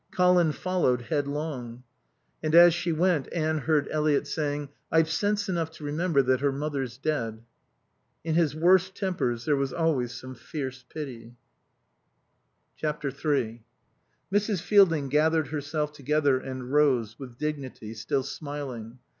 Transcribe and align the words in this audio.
Colin 0.09 0.51
followed 0.51 1.03
headlong. 1.03 1.83
And 2.41 2.55
as 2.55 2.73
she 2.73 2.91
went 2.91 3.31
Anne 3.31 3.59
heard 3.59 3.87
Eliot 3.91 4.25
saying, 4.25 4.69
"I've 4.91 5.11
sense 5.11 5.47
enough 5.47 5.69
to 5.73 5.83
remember 5.83 6.23
that 6.23 6.39
her 6.41 6.51
mother's 6.51 6.97
dead." 6.97 7.43
In 8.23 8.33
his 8.33 8.55
worst 8.55 8.95
tempers 8.95 9.45
there 9.45 9.55
was 9.55 9.71
always 9.71 10.11
some 10.11 10.33
fierce 10.33 10.83
pity. 10.91 11.35
iii 12.83 13.63
Mrs. 14.33 14.61
Fielding 14.61 15.07
gathered 15.09 15.49
herself 15.49 15.93
together 15.93 16.39
and 16.39 16.73
rose, 16.73 17.19
with 17.19 17.37
dignity, 17.37 17.93
still 17.93 18.23
smiling. 18.23 18.97